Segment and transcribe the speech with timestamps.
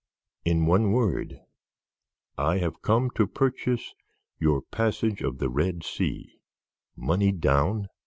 [0.43, 1.41] In one word,
[2.35, 3.93] I have come to purchase
[4.39, 6.39] your 'Passage of the Red Sea.'"
[6.97, 7.85] "Money down?"